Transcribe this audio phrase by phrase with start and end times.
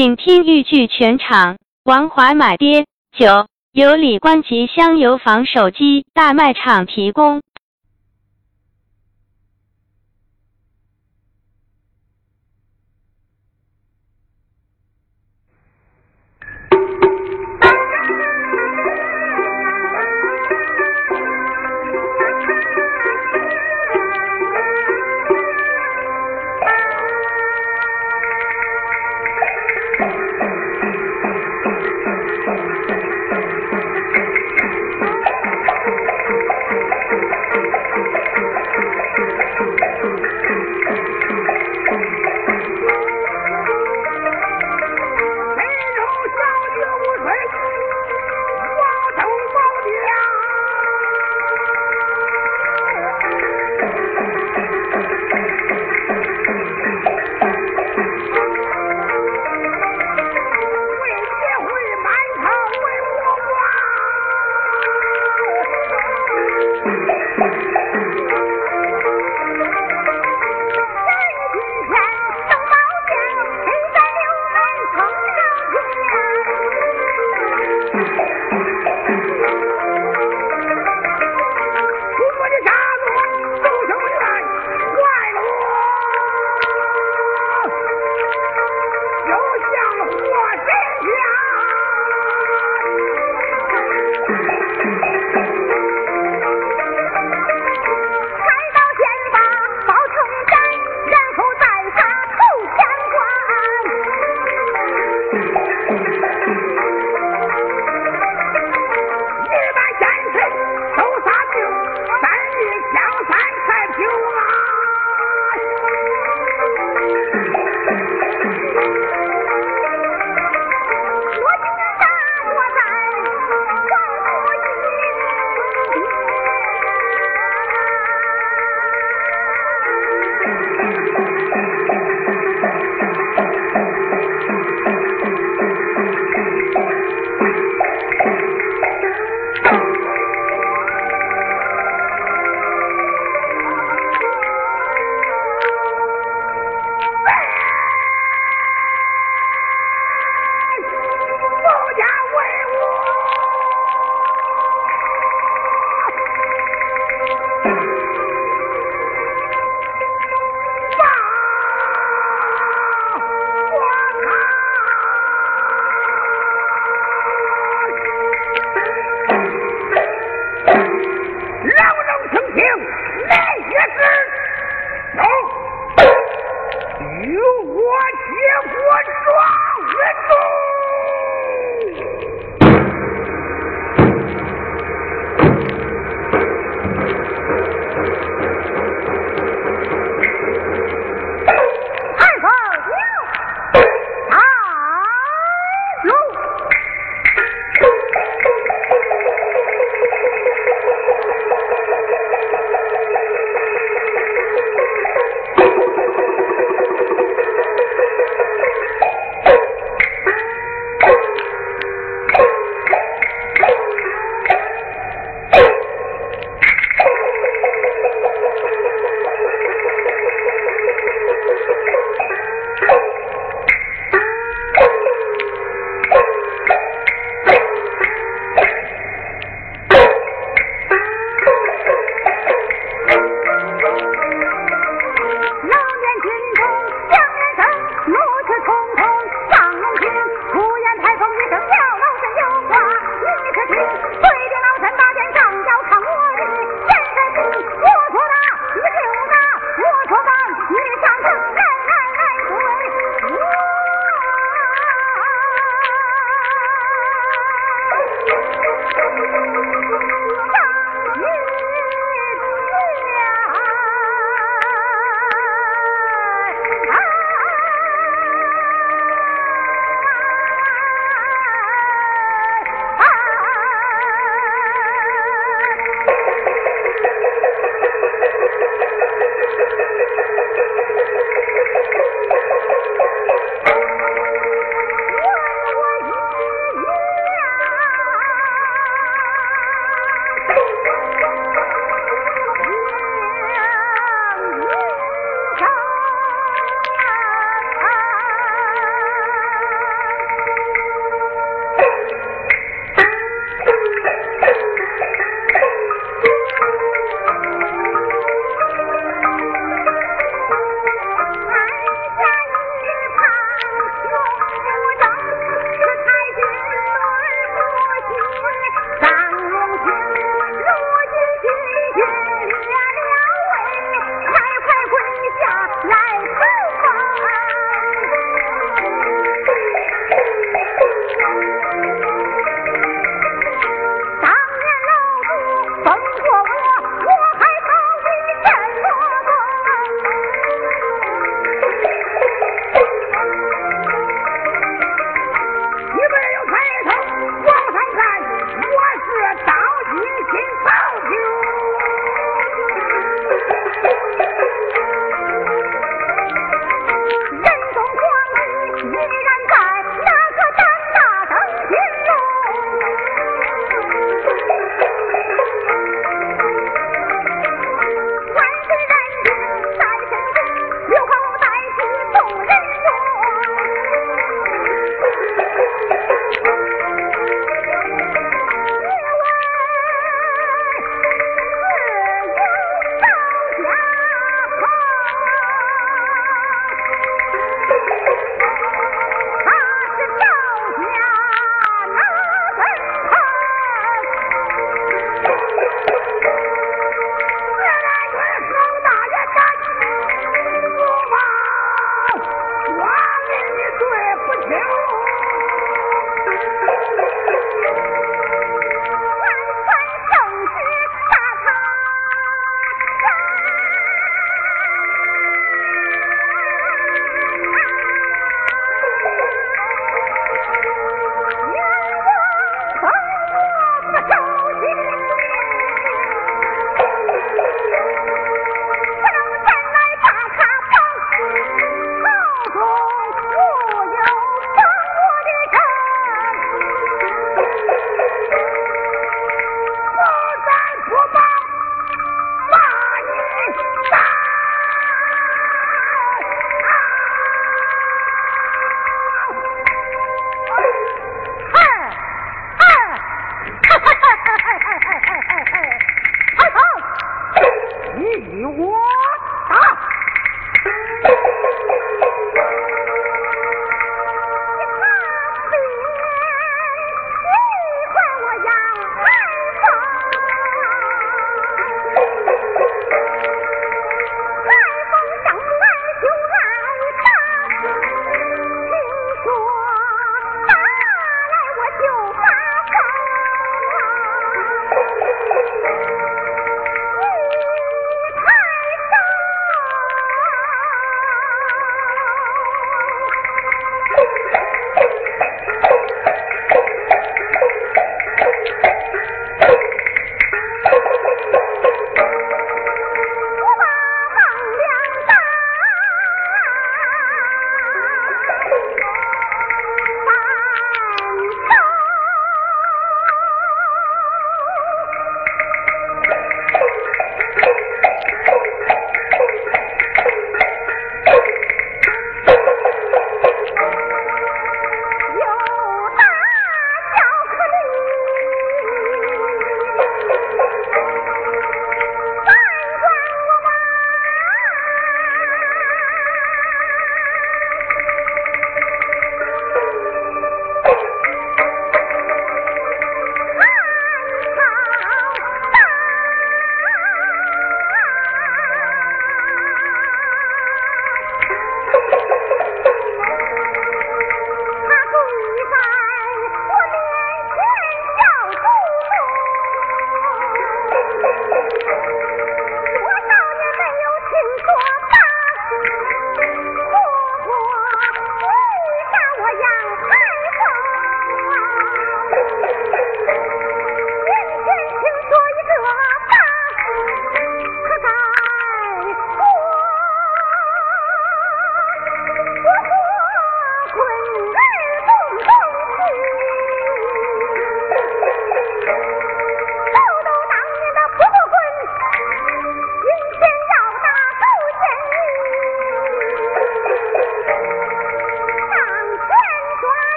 [0.00, 1.58] 请听豫剧全场。
[1.84, 7.42] 王华买爹九由李冠吉香油坊手机大卖场提供。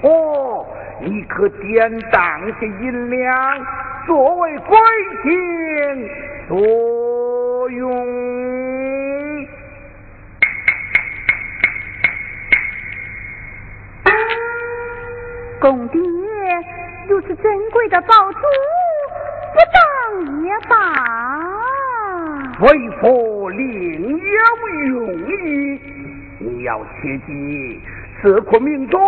[0.00, 0.66] 珠
[1.00, 3.66] 一颗，你可典当些银两
[4.06, 4.78] 作为归
[5.22, 5.28] 情
[6.48, 8.06] 所用。
[15.60, 16.00] 公爹，
[17.08, 18.38] 如此珍贵的宝珠，
[19.52, 20.74] 不当也罢。
[22.60, 24.18] 为父另有
[24.86, 24.96] 用
[25.28, 25.80] 意，
[26.38, 27.82] 你要切记，
[28.22, 29.00] 这颗明中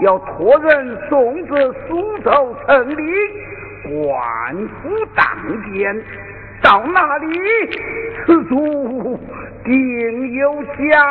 [0.00, 3.02] 要托人送至苏州城里
[3.82, 5.24] 官府当
[5.72, 6.04] 店，
[6.62, 7.26] 到那里
[8.26, 9.18] 此处
[9.64, 11.04] 定有价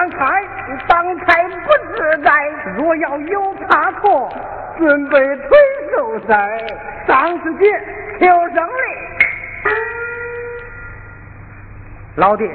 [0.00, 2.32] 当差你当差不自在
[2.74, 4.30] 若要有差错
[4.78, 5.58] 准备推
[5.94, 6.66] 受灾
[7.06, 7.66] 张世杰
[8.18, 8.82] 求胜哩
[12.16, 12.50] 老弟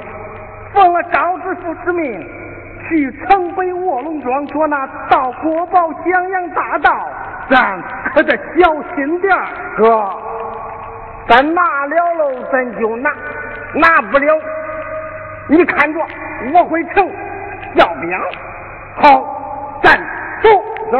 [0.74, 2.20] 奉了张师傅之命
[2.88, 7.08] 去城北卧龙庄捉拿到国宝襄阳大道
[7.48, 7.80] 咱
[8.12, 9.36] 可得小心点
[9.76, 10.12] 哥
[11.28, 13.12] 咱拿了喽咱就拿
[13.72, 14.34] 拿不了。
[15.48, 16.00] 你看着
[16.52, 17.08] 我回城
[17.76, 18.10] 要命。
[18.96, 19.98] 好，站
[20.42, 20.48] 住！
[20.90, 20.98] 走。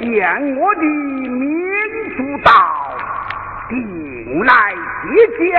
[0.00, 0.69] 见我
[5.48, 5.54] 下，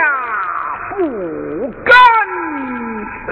[0.89, 1.93] 不敢
[3.25, 3.29] 辞。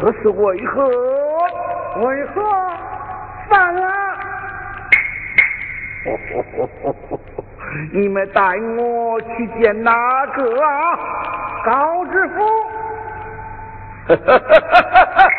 [0.00, 0.88] 这是为何？
[2.00, 2.42] 为何？
[3.50, 3.86] 放啊！
[7.92, 8.40] 你们带
[8.76, 9.92] 我去见哪
[10.26, 10.98] 个啊？
[11.64, 12.34] 高知府。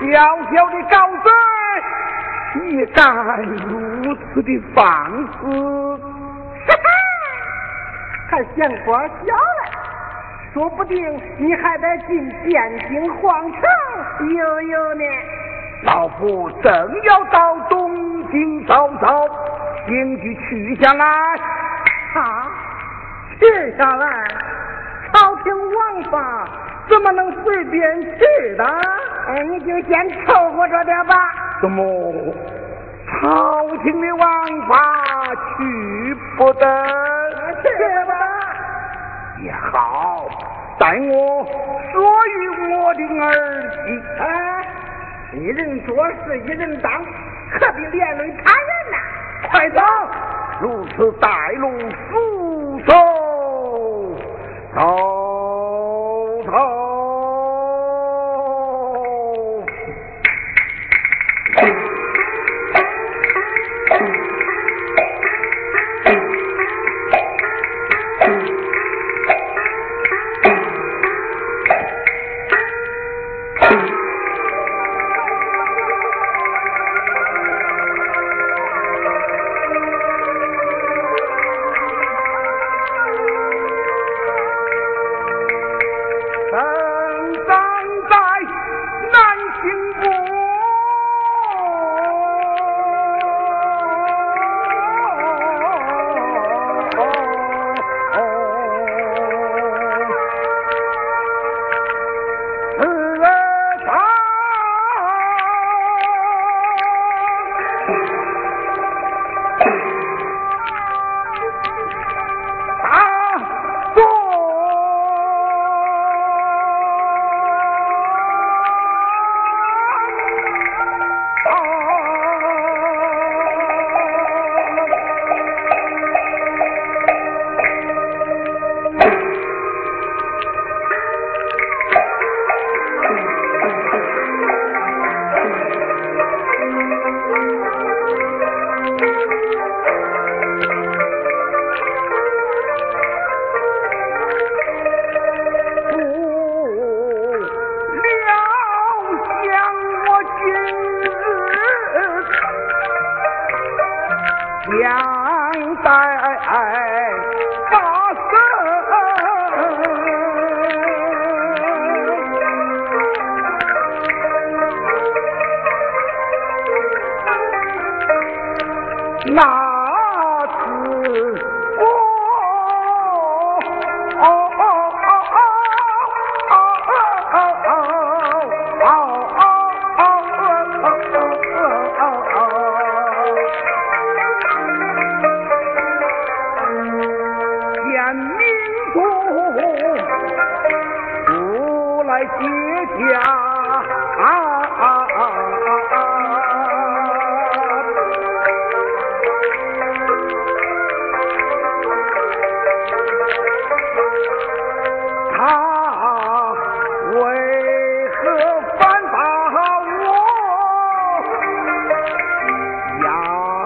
[0.00, 0.12] 小
[0.52, 1.26] 小的高僧，
[2.62, 3.02] 你敢
[3.42, 4.82] 如此的放
[5.40, 5.42] 肆？
[6.66, 6.86] 哈哈，
[8.30, 9.40] 还嫌官小了？
[10.52, 10.96] 说不定
[11.38, 13.60] 你还得进汴京皇城
[14.34, 15.04] 悠悠呢。
[15.84, 19.28] 老夫正要到东京走走，
[19.86, 21.04] 请去去下来。
[22.14, 22.48] 啊，
[23.40, 24.06] 去下来？
[26.04, 26.48] 法
[26.88, 28.64] 怎么能随便去的？
[29.28, 31.14] 哎，你就先凑合着点吧。
[31.60, 31.82] 怎么？
[33.06, 34.28] 朝廷的王
[34.68, 34.74] 法
[35.56, 36.66] 去不得？
[37.62, 37.68] 去
[38.06, 38.14] 吧。
[39.42, 40.28] 也好，
[40.78, 41.46] 待我
[41.92, 41.94] 说
[42.26, 43.22] 与我的儿
[43.72, 43.76] 媳。
[44.20, 44.24] 哎，
[45.32, 48.96] 一人做事一人当，何必连累他人呢？
[49.50, 49.80] 快走！
[50.60, 51.28] 如此带
[51.58, 51.68] 路
[52.10, 52.92] 速走，
[56.44, 56.83] 走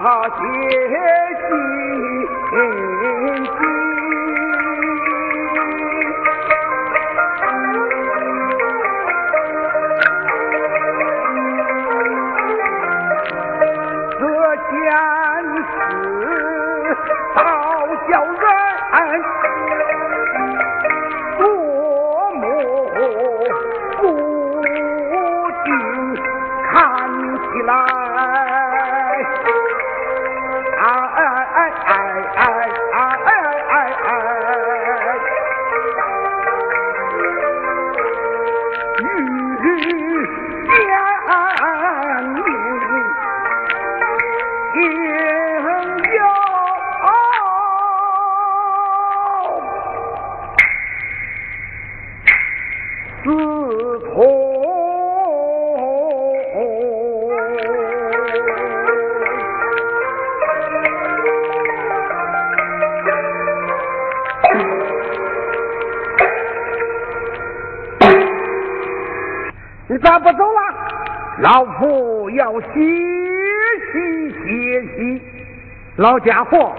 [0.00, 0.34] 好姐
[0.88, 0.94] 姐
[75.98, 76.72] 老家伙，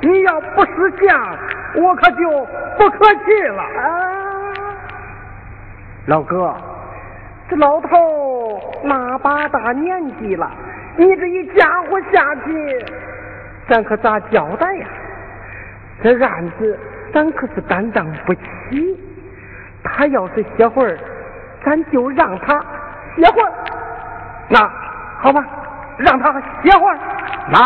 [0.00, 1.36] 你要不识相，
[1.74, 2.30] 我可就
[2.78, 3.62] 不客气了。
[3.62, 4.14] 啊
[6.06, 6.54] 老哥，
[7.50, 10.48] 这老头那把大年纪了，
[10.96, 12.86] 你这一家伙下去，
[13.68, 14.86] 咱可咋交代呀？
[16.04, 16.78] 这案子
[17.12, 18.40] 咱可是担当不起。
[19.82, 20.96] 他要是歇会儿。
[21.66, 22.64] 咱就让他
[23.16, 23.52] 歇会儿，
[24.48, 24.60] 那
[25.18, 25.44] 好吧，
[25.98, 26.96] 让他歇会儿。
[27.50, 27.58] 来，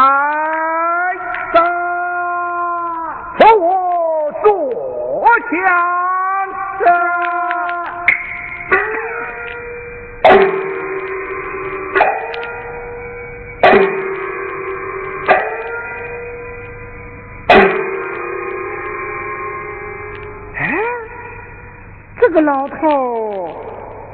[22.18, 23.54] 这个老头，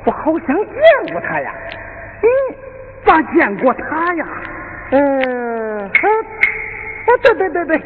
[0.05, 1.55] 我好像见过他呀。
[2.23, 2.27] 嗯，
[3.05, 4.27] 咋见过他呀？
[4.91, 5.91] 嗯，啊，
[7.23, 7.81] 对对对对，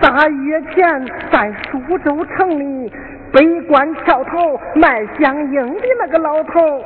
[0.00, 2.92] 大月前在苏州城里
[3.32, 6.82] 北关桥头卖香烟的那个老头，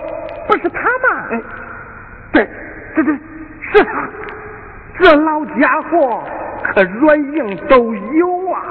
[0.48, 1.29] 不是他吗？
[1.31, 1.40] 哎，
[2.33, 2.48] 对，
[2.94, 3.14] 对对，
[3.72, 4.09] 是他。
[4.98, 6.22] 这老家伙
[6.64, 8.62] 可软硬都有啊。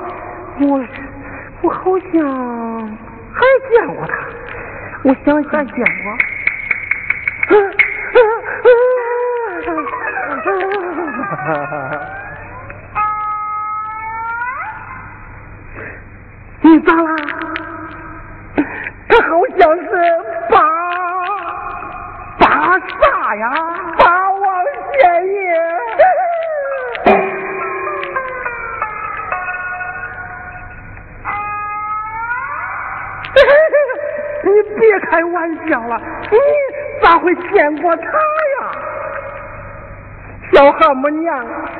[0.62, 0.86] 我，
[1.62, 2.98] 我好像。
[3.36, 4.14] 还见过他，
[5.04, 5.84] 我想想见过。
[7.50, 7.56] 你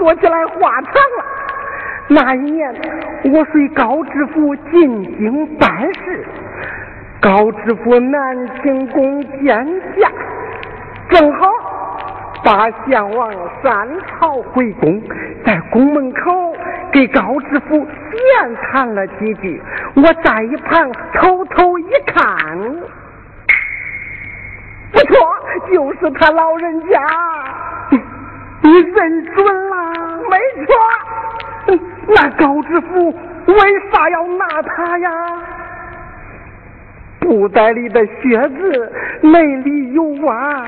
[0.04, 1.24] 说起来话长了。
[2.10, 2.76] 那一年，
[3.34, 6.26] 我随高知府进京办事，
[7.22, 9.66] 高知府南清宫见
[9.98, 10.12] 驾，
[11.10, 11.50] 正好
[12.44, 13.32] 把相王
[13.64, 15.02] 三朝回宫，
[15.46, 16.54] 在宫门口。
[16.92, 19.60] 给高知府闲谈了几句，
[19.96, 22.24] 我在一旁偷偷一看，
[24.92, 25.18] 不错，
[25.72, 27.02] 就是他老人家，
[28.62, 29.63] 你认准
[30.56, 30.66] 了，
[31.68, 31.84] 没错。
[32.08, 33.10] 那高知府
[33.48, 33.56] 为
[33.92, 35.10] 啥要拿他呀？
[37.20, 40.66] 布袋里的靴子内里有袜，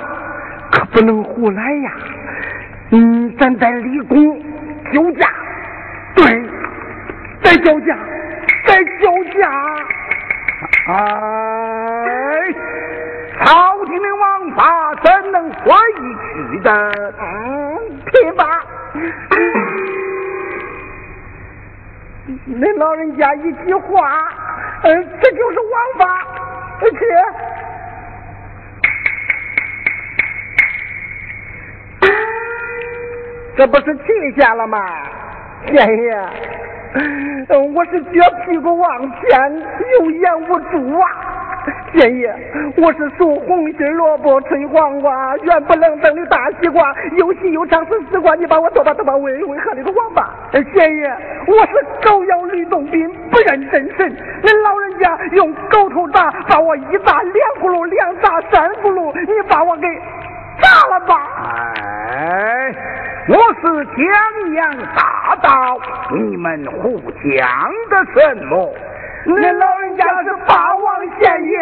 [0.71, 1.91] 可不能胡来呀。
[2.91, 4.41] 嗯，咱在立功
[4.93, 5.27] 救驾。
[6.15, 6.23] 对，
[7.43, 7.97] 再交价，
[8.65, 9.51] 再交价！
[10.87, 10.93] 哎，
[13.43, 16.15] 朝廷的王法怎能随意
[16.53, 16.69] 去的？
[17.19, 17.74] 嗯，
[19.09, 19.11] 吧。
[22.47, 24.29] 恁老人家一句话，
[24.83, 26.05] 嗯，这就是王法，
[26.81, 26.89] 去。
[33.57, 34.77] 这不是去下了吗？
[35.67, 36.17] 县爷，
[37.73, 39.61] 我是撅屁股往前，
[39.99, 41.07] 有眼无珠啊！
[41.93, 42.33] 县爷，
[42.77, 50.29] 我是属红心萝卜吹黄瓜，圆不愣登的大西瓜，又细又长是丝瓜，你把我剁吧剁吧，喂喂河里的王八！
[50.51, 51.07] 县爷，
[51.47, 51.73] 我是
[52.07, 54.15] 狗咬吕洞宾，不认真神。
[54.43, 59.87] 恁老人家用狗头铡把我一打两葫芦，两打三葫芦，你把我给
[60.61, 61.15] 炸了吧！
[62.11, 62.75] 哎。
[63.27, 65.79] 我是江洋大盗，
[66.11, 67.49] 你们互讲
[67.89, 68.71] 的什么？
[69.27, 71.57] 恁老人家是八王县爷，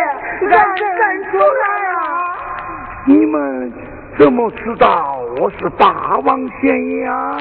[0.51, 1.97] 俺认出来啊！
[3.05, 3.71] 你们
[4.17, 7.37] 怎么知道我是八王县爷啊？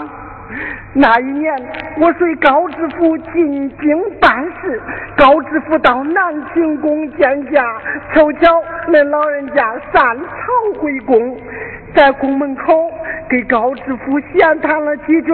[0.95, 1.53] 那一年
[1.99, 4.81] 我随高知府进京办事，
[5.17, 7.65] 高知府到南清宫见驾，
[8.15, 11.37] 凑巧恁老人家擅朝回宫，
[11.97, 12.93] 在宫门口。
[13.31, 15.33] 给高知府闲谈了几句，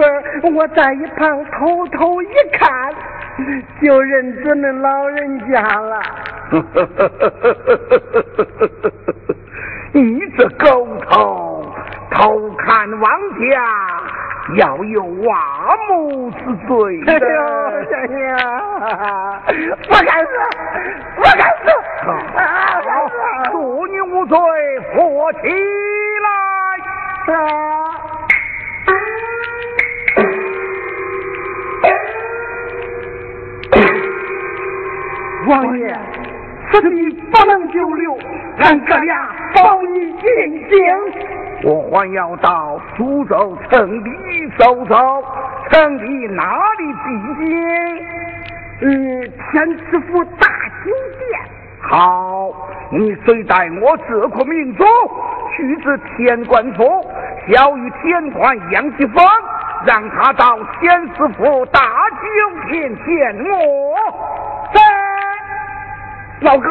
[0.55, 2.93] 我在一旁偷偷一看，
[3.81, 6.01] 就认准恁老人家了。
[9.91, 11.65] 你这狗头
[12.11, 13.65] 偷看王家，
[14.55, 17.11] 要有挖墓之罪的。
[17.11, 17.25] 哎呦，
[17.89, 20.31] 爷爷， 不敢死，
[21.15, 21.65] 不敢死！
[22.35, 22.39] 好，
[23.51, 24.37] 祝你无罪，
[24.95, 24.97] 活
[25.33, 25.39] 起
[26.23, 26.29] 来！
[27.35, 27.88] 啊
[35.49, 35.99] 王爷，
[36.71, 38.15] 此地不能久留，
[38.59, 40.77] 俺哥俩保你进京。
[41.63, 44.11] 我还要到苏州城里
[44.59, 45.23] 走走，
[45.71, 47.67] 城里哪里比近？
[48.81, 50.47] 嗯，天师府大
[50.85, 51.41] 酒店。
[51.81, 52.51] 好，
[52.91, 54.83] 你随带我这颗明珠
[55.57, 56.83] 去至天官府，
[57.51, 59.25] 小与天官杨继峰，
[59.87, 63.95] 让他到天师府大酒店见我。
[66.41, 66.69] 老哥，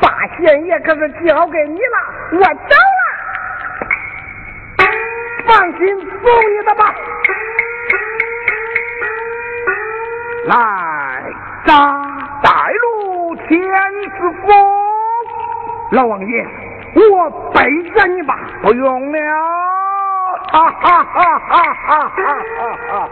[0.00, 1.98] 八县爷可是交给你了，
[2.32, 3.02] 我走了。
[5.46, 6.94] 放心做你的吧。
[10.44, 10.54] 来，
[11.64, 11.72] 扎
[12.42, 12.50] 带
[12.82, 13.48] 路天
[14.18, 14.48] 子府，
[15.92, 16.46] 老王爷，
[17.10, 17.60] 我背
[17.92, 18.38] 着你吧。
[18.62, 19.18] 不用了，
[20.52, 22.42] 哈哈哈哈哈哈
[22.90, 23.08] 哈！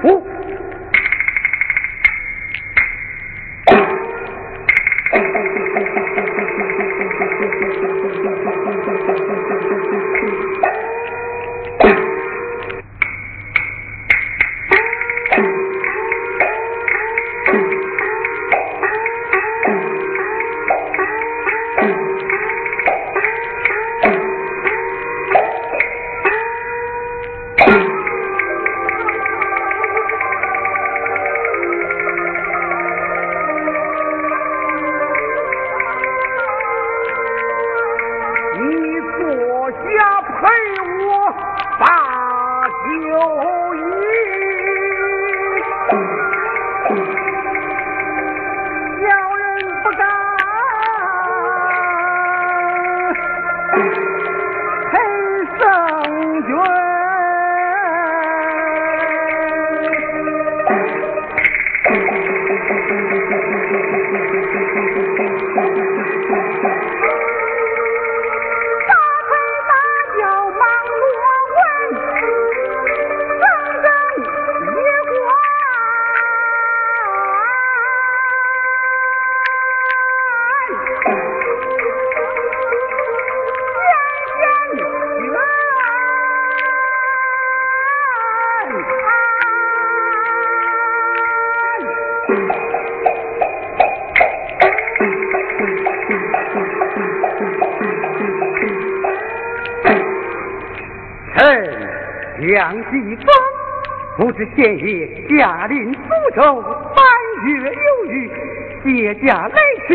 [0.00, 0.22] 府。
[104.44, 106.00] 不知县爷驾临苏
[106.36, 106.98] 州三
[107.46, 108.30] 月有余，
[108.84, 109.56] 借驾来
[109.88, 109.90] 迟，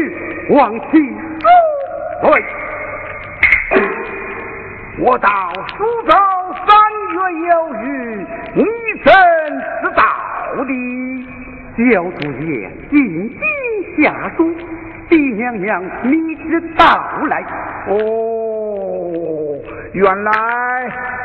[0.50, 1.46] 望其恕
[2.24, 2.44] 罪。
[5.00, 5.30] 我到
[5.78, 6.12] 苏州
[6.66, 6.68] 三
[7.14, 7.88] 月有余，
[8.56, 8.64] 你
[9.04, 9.14] 怎
[9.82, 10.04] 知道
[10.66, 10.72] 的？
[11.78, 14.54] 小主爷进京下书，
[15.10, 16.84] 狄娘娘你知到
[17.30, 17.46] 来。
[17.88, 17.96] 哦，
[19.94, 20.32] 原来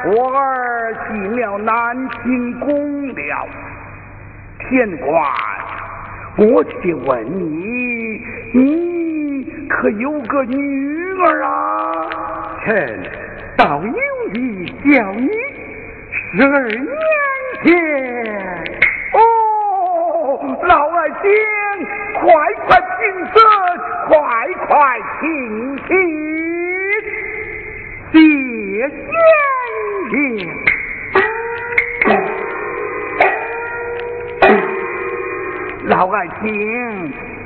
[0.07, 0.75] 我儿。
[1.11, 3.49] 进了南清宫了，
[4.59, 5.23] 天官，
[6.37, 8.21] 我且问你，
[8.53, 11.51] 你可有个女儿啊？
[12.65, 13.03] 臣
[13.57, 13.93] 倒有
[14.35, 15.29] 意叫你，
[16.33, 16.87] 十二年
[17.62, 17.69] 前。
[19.12, 19.17] 哦，
[20.62, 21.17] 老爱卿，
[22.21, 22.23] 快
[22.67, 23.01] 快平
[23.33, 23.35] 身，
[24.09, 24.12] 快
[24.67, 24.73] 快
[25.21, 25.23] 请
[25.77, 25.89] 起，
[28.12, 28.15] 谢
[28.89, 28.91] 先
[35.95, 37.05] 老爱卿，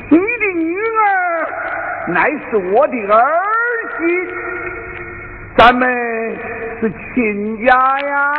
[0.08, 1.46] 你的女儿
[2.08, 3.30] 乃是我的儿
[3.98, 4.04] 媳，
[5.54, 5.86] 咱们
[6.80, 8.32] 是亲家呀。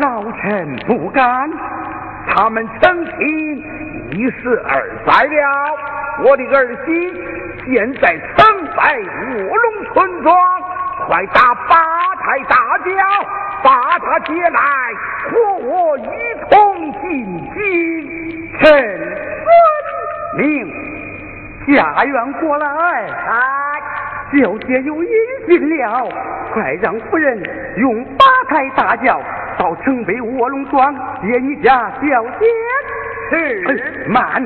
[0.00, 1.50] 老臣不敢。
[2.28, 3.58] 他们成亲
[4.12, 5.76] 一十二载了，
[6.22, 7.12] 我的儿媳
[7.66, 8.46] 现在城
[8.76, 9.00] 在
[9.48, 10.32] 卧龙村庄，
[11.08, 11.76] 快打八
[12.20, 12.94] 抬大轿，
[13.64, 14.60] 把她接来
[15.24, 16.04] 和我一
[16.48, 18.17] 同进京。
[18.60, 20.72] 臣遵命，
[21.66, 22.66] 家园过来。
[22.66, 23.40] 哎，
[24.32, 25.10] 小姐有音
[25.46, 26.08] 信了，
[26.52, 27.40] 快让夫人
[27.76, 29.20] 用八抬大轿
[29.58, 32.46] 到城北卧龙庄接你家小姐。
[33.30, 34.42] 是，慢，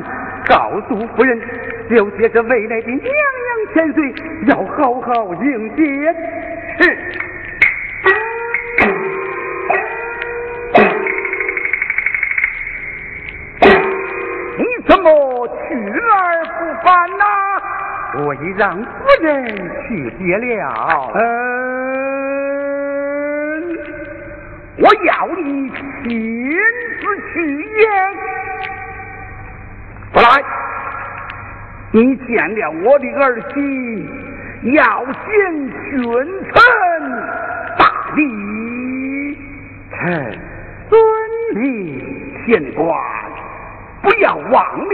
[0.47, 1.41] 告诉夫人，
[1.89, 4.15] 小姐这未来的娘娘千岁，
[4.47, 5.83] 要好好迎接。
[6.79, 7.22] 是。
[15.83, 16.87] 么去而不返
[17.19, 17.25] 呐？
[18.15, 18.85] 我已让夫
[19.23, 19.47] 人
[19.89, 21.11] 去接了。
[21.15, 21.21] 嗯，
[24.77, 25.75] 我要你亲
[27.01, 27.03] 自
[27.33, 27.81] 去验。
[30.13, 30.25] 不来，
[31.91, 33.57] 你见了我的儿媳，
[34.75, 35.11] 要见
[35.91, 35.99] 君
[36.53, 36.55] 臣
[37.79, 37.81] 大
[38.15, 38.21] 礼。
[39.91, 40.01] 臣
[40.91, 40.93] 遵
[41.55, 41.65] 命，
[42.45, 42.85] 县官。
[44.03, 44.93] 不要忘了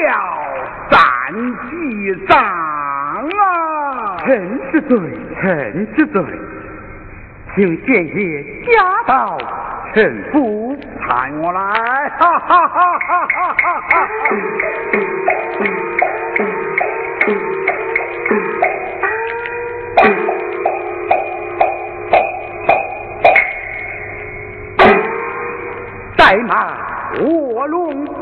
[1.28, 1.36] 战
[1.68, 4.16] 绩长啊！
[4.24, 4.98] 臣之罪，
[5.42, 6.24] 臣之罪，
[7.54, 9.36] 请县爷驾到，
[9.94, 11.60] 臣不派我来！
[12.18, 13.54] 哈哈哈哈哈
[13.90, 14.08] 哈！
[26.16, 26.74] 带马
[27.20, 28.17] 卧龙庄。